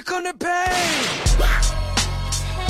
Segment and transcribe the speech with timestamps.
[0.00, 0.72] You're gonna pay!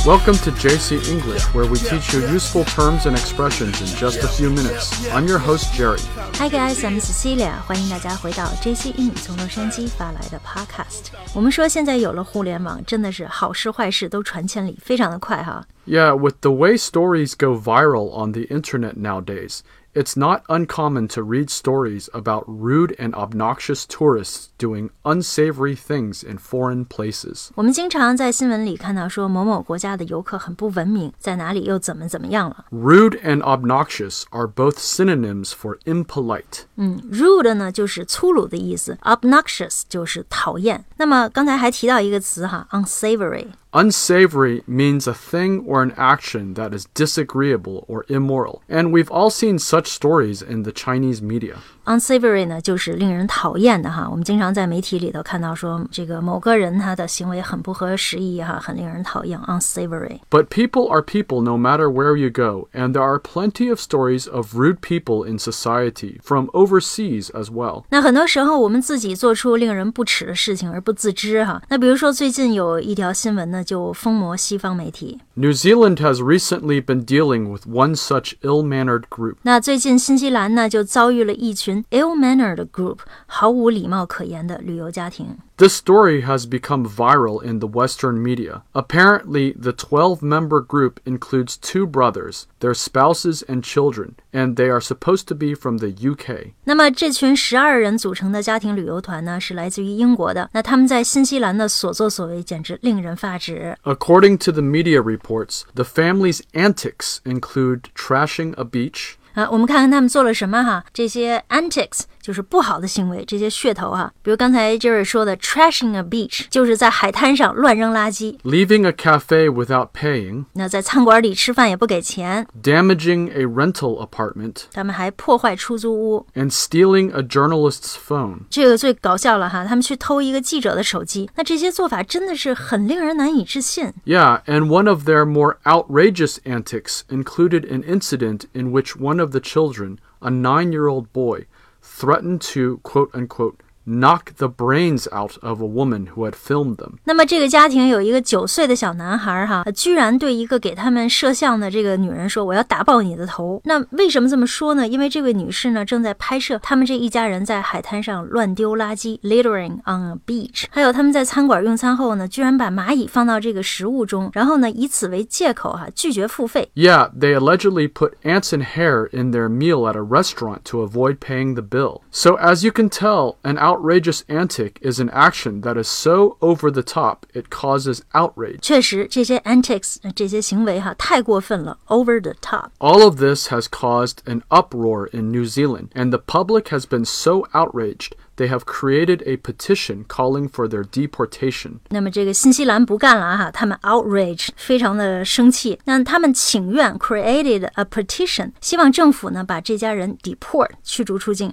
[0.04, 4.28] Welcome to JC English, where we teach you useful terms and expressions in just a
[4.28, 4.92] few minutes.
[5.12, 5.98] I'm your host, Jerry.
[6.38, 11.06] Hi guys, I'm Cecilia，欢迎大家回到 JC 英语从洛杉矶发来的 Podcast。
[11.34, 15.66] 我们说现在有了互联网，真的是好事坏事都传千里，非常的快哈。
[15.86, 19.60] Yeah, with the way stories go viral on the internet nowadays,
[19.94, 26.36] it's not uncommon to read stories about rude and obnoxious tourists doing unsavory things in
[26.36, 27.48] foreign places.
[27.54, 32.66] 我们经常在新闻里看到说某某国家的游客很不文明，在哪里又怎么怎么样了。
[32.70, 36.64] Rude and obnoxious are both synonyms for impolite.
[36.76, 40.84] 嗯，rude 呢就是粗鲁的意思，obnoxious 就是讨厌。
[40.98, 43.46] 那么刚才还提到一个词哈，unsavory。
[43.72, 49.28] Unsavory means a thing or an action that is disagreeable or immoral, and we've all
[49.28, 51.56] seen such stories in the Chinese media.
[51.86, 54.08] unsavory 呢，就是令人讨厌的哈。
[54.10, 60.20] 我们经常在媒体里头看到说，这个某个人他的行为很不合时宜哈，很令人讨厌，unsavory。
[60.30, 64.28] But people are people no matter where you go, and there are plenty of stories
[64.30, 67.84] of rude people in society from overseas as well.
[67.90, 71.62] 那很多时候我们自己做出令人不齿的事情而不自知哈。
[71.68, 75.18] 那比如说最近有一条新闻呢， 就疯魔西方媒体。
[75.34, 79.34] New Zealand has recently been dealing with one such ill mannered group.
[79.42, 85.36] 那最近新西兰呢，就遭遇了一群 ill-mannered group，毫无礼貌可言的旅游家庭。
[85.60, 88.62] This story has become viral in the Western media.
[88.74, 94.82] Apparently, the 12 member group includes two brothers, their spouses, and children, and they are
[94.82, 96.52] supposed to be from the UK.
[96.64, 100.50] 那么这群十二人组成的家庭旅游团呢，是来自于英国的。
[100.52, 103.74] 那他们在新西兰的所作所为简直令人发指。
[103.84, 110.84] According to the media reports, the family's antics include trashing a beach, 啊，我们看看他们做了什么哈？
[110.94, 114.10] 这些 antics 就是不好的行为，这些噱头哈。
[114.22, 118.38] 比如刚才 Jerry 说的 trashing a beach，就是在海滩上乱扔垃圾。
[118.44, 126.26] leaving a cafe without paying, 那在餐馆里吃饭也不给钱， damaging a rental apartment, 他们还破坏出租屋。
[126.34, 128.38] and stealing a journalist's phone.
[128.48, 133.92] 这个最搞笑了哈，他们去偷一个记者的手机，那这些做法真的是很令人难以置信。
[134.06, 139.31] Yeah, and one of their more outrageous antics included an incident in which one of
[139.31, 141.45] the children, a nine year old boy,
[141.81, 146.94] threatened to, quote unquote, knock the brains out of a woman who had filmed them.
[147.04, 154.88] 那么这个家庭有一个九岁的小男孩哈，居然对一个给他们摄像的这个女人说：“我要打爆你的头。”那为什么这么说呢？
[154.88, 166.68] 因为这位女士呢正在拍摄他们这一家人在海滩上乱丢垃圾 （littering on a beach），还有他们在餐馆用餐后呢，居然把蚂蚁放到这个食物中，然后呢以此为借口哈拒绝付费。
[166.74, 171.18] Yeah, they allegedly put ants and hair in their meal at a restaurant to avoid
[171.20, 172.00] paying the bill.
[172.10, 176.70] So, as you can tell, an outrageous antic is an action that is so over
[176.72, 178.58] the top it causes outrage.
[178.60, 182.70] 确实，这些 antics 这些行为哈太过分了，over the top。
[182.78, 187.04] All of this has caused an uproar in New Zealand, and the public has been
[187.04, 191.78] so outraged they have created a petition calling for their deportation.
[191.88, 201.52] 那么这个新西兰不干了哈，他们 outrage 非常的生气，那他们请愿 created a petition，希望政府呢把这家人 deport 驱逐出境。